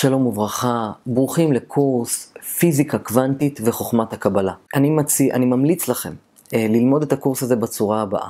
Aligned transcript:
שלום 0.00 0.26
וברכה, 0.26 0.90
ברוכים 1.06 1.52
לקורס 1.52 2.34
פיזיקה 2.58 2.98
קוונטית 2.98 3.60
וחוכמת 3.64 4.12
הקבלה. 4.12 4.52
אני, 4.74 4.90
מציא, 4.90 5.32
אני 5.32 5.46
ממליץ 5.46 5.88
לכם 5.88 6.12
אה, 6.54 6.66
ללמוד 6.68 7.02
את 7.02 7.12
הקורס 7.12 7.42
הזה 7.42 7.56
בצורה 7.56 8.02
הבאה. 8.02 8.28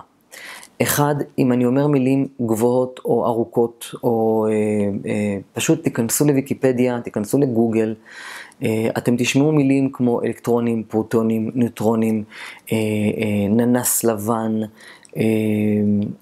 אחד, 0.83 1.15
אם 1.39 1.53
אני 1.53 1.65
אומר 1.65 1.87
מילים 1.87 2.29
גבוהות 2.47 3.01
או 3.05 3.27
ארוכות, 3.27 3.85
או 4.03 4.47
אה, 4.51 5.11
אה, 5.11 5.39
פשוט 5.53 5.85
תיכנסו 5.85 6.25
לוויקיפדיה, 6.25 7.01
תיכנסו 7.01 7.39
לגוגל, 7.39 7.95
אה, 8.63 8.89
אתם 8.99 9.17
תשמעו 9.19 9.53
מילים 9.53 9.91
כמו 9.93 10.23
אלקטרונים, 10.23 10.83
פרוטונים, 10.83 11.51
ניוטרונים, 11.55 12.25
אה, 12.73 12.77
אה, 12.77 13.49
ננס 13.49 14.05
לבן, 14.05 14.61
אה, 15.17 15.23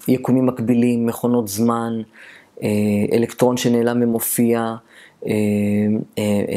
יקומים 0.07 0.45
מקבילים, 0.45 1.05
מכונות 1.05 1.47
זמן, 1.47 2.01
אה, 2.63 2.69
אלקטרון 3.13 3.57
שנעלם 3.57 4.03
ומופיע, 4.03 4.75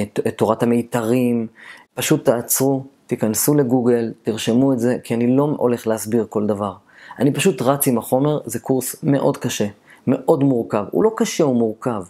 את, 0.02 0.20
את 0.26 0.38
תורת 0.38 0.62
המיתרים, 0.62 1.46
פשוט 1.94 2.24
תעצרו, 2.24 2.84
תיכנסו 3.06 3.54
לגוגל, 3.54 4.12
תרשמו 4.22 4.72
את 4.72 4.78
זה, 4.78 4.96
כי 5.04 5.14
אני 5.14 5.36
לא 5.36 5.54
הולך 5.58 5.86
להסביר 5.86 6.26
כל 6.28 6.46
דבר. 6.46 6.72
אני 7.18 7.32
פשוט 7.32 7.62
רץ 7.62 7.86
עם 7.86 7.98
החומר, 7.98 8.38
זה 8.44 8.58
קורס 8.58 8.96
מאוד 9.02 9.36
קשה, 9.36 9.66
מאוד 10.06 10.44
מורכב. 10.44 10.84
הוא 10.90 11.04
לא 11.04 11.10
קשה, 11.16 11.44
הוא 11.44 11.56
מורכב. 11.56 12.02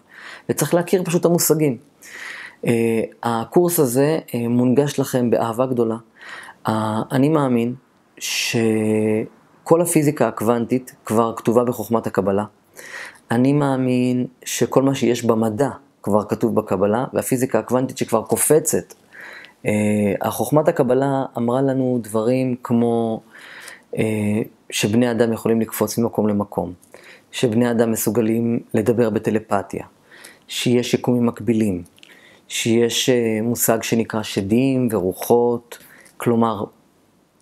וצריך 0.48 0.74
להכיר 0.74 1.04
פשוט 1.04 1.20
את 1.20 1.26
המושגים. 1.26 1.76
Uh, 2.64 2.68
הקורס 3.22 3.80
הזה 3.80 4.18
uh, 4.26 4.36
מונגש 4.48 4.98
לכם 4.98 5.30
באהבה 5.30 5.66
גדולה. 5.66 5.96
אני 7.12 7.28
מאמין 7.28 7.74
שכל 8.18 9.80
הפיזיקה 9.80 10.28
הקוונטית 10.28 10.94
כבר 11.04 11.32
כתובה 11.36 11.64
בחוכמת 11.64 12.06
הקבלה. 12.06 12.44
אני 13.30 13.52
מאמין 13.52 14.26
שכל 14.44 14.82
מה 14.82 14.94
שיש 14.94 15.24
במדע 15.24 15.70
כבר 16.02 16.24
כתוב 16.24 16.54
בקבלה, 16.54 17.04
והפיזיקה 17.12 17.58
הקוונטית 17.58 17.98
שכבר 17.98 18.22
קופצת. 18.22 18.94
Uh, 19.64 19.68
החוכמת 20.20 20.68
הקבלה 20.68 21.24
אמרה 21.38 21.62
לנו 21.62 22.00
דברים 22.02 22.56
כמו 22.62 23.20
uh, 23.94 23.98
שבני 24.70 25.10
אדם 25.10 25.32
יכולים 25.32 25.60
לקפוץ 25.60 25.98
ממקום 25.98 26.28
למקום, 26.28 26.72
שבני 27.32 27.70
אדם 27.70 27.90
מסוגלים 27.92 28.60
לדבר 28.74 29.10
בטלפתיה, 29.10 29.84
שיש 30.48 30.94
יקומים 30.94 31.26
מקבילים, 31.26 31.82
שיש 32.48 33.10
uh, 33.10 33.12
מושג 33.42 33.82
שנקרא 33.82 34.22
שדים 34.22 34.88
ורוחות, 34.90 35.78
כלומר 36.16 36.64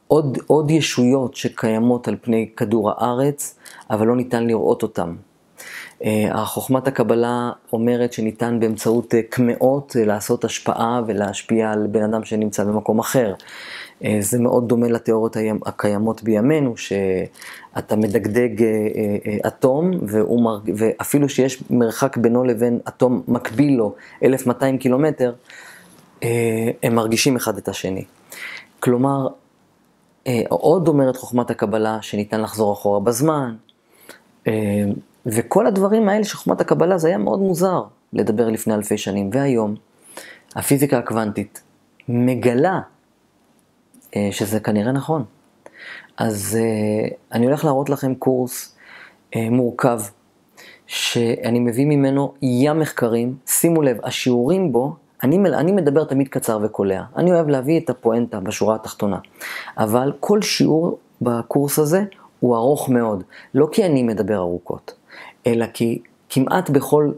עוד, 0.09 0.39
עוד 0.47 0.70
ישויות 0.70 1.34
שקיימות 1.34 2.09
על 2.09 2.17
פני 2.20 2.48
כדור 2.56 2.91
הארץ, 2.91 3.59
אבל 3.91 4.06
לא 4.06 4.17
ניתן 4.17 4.47
לראות 4.47 4.83
אותן. 4.83 5.14
אה, 6.05 6.45
חוכמת 6.45 6.89
הקבלה 6.89 7.51
אומרת 7.73 8.13
שניתן 8.13 8.61
באמצעות 8.61 9.15
אה, 9.15 9.21
קמעות 9.23 9.97
אה, 9.99 10.05
לעשות 10.05 10.45
השפעה 10.45 11.03
ולהשפיע 11.07 11.71
על 11.71 11.87
בן 11.87 12.03
אדם 12.03 12.25
שנמצא 12.25 12.65
במקום 12.65 12.99
אחר. 12.99 13.35
זה 14.21 14.39
מאוד 14.39 14.69
דומה 14.69 14.89
לתיאוריות 14.89 15.37
הקיימות 15.67 16.23
בימינו, 16.23 16.77
שאתה 16.77 17.97
מדגדג 17.97 18.65
אטום, 19.47 19.91
מרג... 20.41 20.71
ואפילו 20.77 21.29
שיש 21.29 21.63
מרחק 21.71 22.17
בינו 22.17 22.45
לבין 22.45 22.79
אטום 22.89 23.23
מקביל 23.29 23.77
לו 23.77 23.95
1200 24.23 24.79
קילומטר, 24.79 25.33
הם 26.83 26.95
מרגישים 26.95 27.37
אחד 27.37 27.57
את 27.57 27.69
השני. 27.69 28.05
כלומר, 28.81 29.29
עוד 30.49 30.89
אומרת 30.89 31.17
חוכמת 31.17 31.51
הקבלה 31.51 31.99
שניתן 32.03 32.41
לחזור 32.41 32.73
אחורה 32.73 33.01
בזמן, 33.01 33.55
וכל 35.29 35.67
הדברים 35.67 36.09
האלה 36.09 36.25
של 36.25 36.37
חוכמת 36.37 36.61
הקבלה 36.61 36.98
זה 36.98 37.09
היה 37.09 37.19
מאוד 37.19 37.39
מוזר 37.39 37.83
לדבר 38.12 38.48
לפני 38.48 38.75
אלפי 38.75 38.98
שנים. 38.98 39.31
והיום, 39.33 39.75
הפיזיקה 40.57 40.98
הקוונטית 40.98 41.62
מגלה 42.09 42.81
אה, 44.17 44.29
שזה 44.33 44.61
כנראה 44.61 44.93
נכון. 44.93 45.25
אז 46.17 46.59
אה, 46.61 47.08
אני 47.33 47.47
הולך 47.47 47.64
להראות 47.64 47.91
לכם 47.91 48.14
קורס 48.14 48.77
אה, 49.36 49.51
מורכב, 49.51 50.01
שאני 50.86 51.61
מביא 51.61 51.86
ממנו 51.86 52.35
ים 52.42 52.79
מחקרים. 52.79 53.36
שימו 53.47 53.83
לב, 53.83 53.98
השיעורים 54.02 54.73
בו, 54.73 54.97
אני, 55.23 55.36
אני 55.36 55.73
מדבר 55.73 56.05
תמיד 56.05 56.29
קצר 56.29 56.58
וקולע. 56.63 57.02
אני 57.17 57.33
אוהב 57.33 57.48
להביא 57.48 57.81
את 57.81 57.91
הפואנטה 57.91 58.41
בשורה 58.41 58.75
התחתונה. 58.75 59.19
אבל 59.79 60.13
כל 60.20 60.42
שיעור 60.42 60.98
בקורס 61.23 61.79
הזה 61.79 62.05
הוא 62.41 62.57
ארוך 62.57 62.89
מאוד. 62.89 63.25
לא 63.55 63.69
כי 63.73 63.86
אני 63.86 64.02
מדבר 64.02 64.36
ארוכות, 64.36 64.95
אלא 65.47 65.67
כי 65.67 65.99
כמעט 66.31 66.71
בכל, 66.71 67.13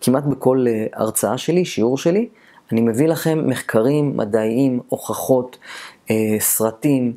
כמעט 0.00 0.24
בכל 0.24 0.64
אה, 0.68 0.86
הרצאה 0.92 1.38
שלי, 1.38 1.64
שיעור 1.64 1.98
שלי, 1.98 2.28
אני 2.72 2.80
מביא 2.80 3.08
לכם 3.08 3.42
מחקרים 3.46 4.16
מדעיים, 4.16 4.80
הוכחות, 4.88 5.58
אה, 6.10 6.36
סרטים, 6.40 7.12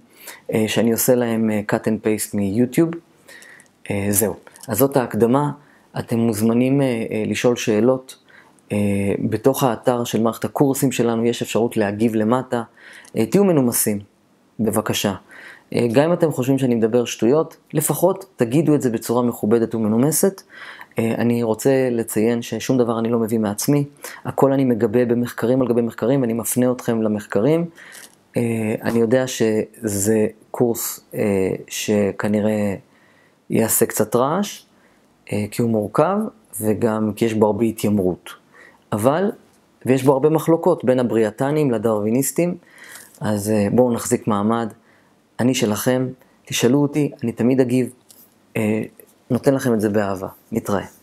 אה, 0.53 0.65
שאני 0.67 0.91
עושה 0.91 1.15
להם 1.15 1.49
cut 1.71 1.83
and 1.83 2.05
paste 2.05 2.37
מיוטיוב. 2.37 2.89
זהו. 4.09 4.35
אז 4.67 4.77
זאת 4.77 4.97
ההקדמה. 4.97 5.51
אתם 5.99 6.19
מוזמנים 6.19 6.81
לשאול 7.25 7.55
שאלות. 7.55 8.23
בתוך 9.29 9.63
האתר 9.63 10.03
של 10.03 10.21
מערכת 10.21 10.45
הקורסים 10.45 10.91
שלנו 10.91 11.25
יש 11.25 11.41
אפשרות 11.41 11.77
להגיב 11.77 12.15
למטה. 12.15 12.63
תהיו 13.11 13.43
מנומסים, 13.43 13.99
בבקשה. 14.59 15.13
אה, 15.73 15.87
גם 15.91 16.03
אם 16.03 16.13
אתם 16.13 16.31
חושבים 16.31 16.57
שאני 16.57 16.75
מדבר 16.75 17.05
שטויות, 17.05 17.57
לפחות 17.73 18.25
תגידו 18.35 18.75
את 18.75 18.81
זה 18.81 18.89
בצורה 18.89 19.23
מכובדת 19.23 19.75
ומנומסת. 19.75 20.41
אה, 20.99 21.15
אני 21.17 21.43
רוצה 21.43 21.89
לציין 21.91 22.41
ששום 22.41 22.77
דבר 22.77 22.99
אני 22.99 23.09
לא 23.09 23.19
מביא 23.19 23.39
מעצמי, 23.39 23.85
הכל 24.25 24.53
אני 24.53 24.65
מגבה 24.65 25.05
במחקרים 25.05 25.61
על 25.61 25.67
גבי 25.67 25.81
מחקרים 25.81 26.21
ואני 26.21 26.33
מפנה 26.33 26.71
אתכם 26.71 27.01
למחקרים. 27.01 27.65
אה, 28.37 28.75
אני 28.81 28.99
יודע 28.99 29.27
שזה 29.27 30.27
קורס 30.51 31.09
שכנראה 31.67 32.75
יעשה 33.49 33.85
קצת 33.85 34.15
רעש, 34.15 34.65
כי 35.25 35.61
הוא 35.61 35.69
מורכב 35.69 36.17
וגם 36.61 37.11
כי 37.15 37.25
יש 37.25 37.33
בו 37.33 37.45
הרבה 37.45 37.65
התיימרות. 37.65 38.29
אבל, 38.91 39.31
ויש 39.85 40.03
בו 40.03 40.13
הרבה 40.13 40.29
מחלוקות 40.29 40.85
בין 40.85 40.99
הבריאטנים 40.99 41.71
לדרוויניסטים, 41.71 42.57
אז 43.21 43.53
בואו 43.71 43.93
נחזיק 43.93 44.27
מעמד. 44.27 44.73
אני 45.39 45.55
שלכם, 45.55 46.07
תשאלו 46.45 46.81
אותי, 46.81 47.11
אני 47.23 47.31
תמיד 47.31 47.59
אגיב, 47.59 47.89
אה, 48.57 48.81
נותן 49.29 49.53
לכם 49.53 49.73
את 49.73 49.81
זה 49.81 49.89
באהבה. 49.89 50.27
נתראה. 50.51 50.96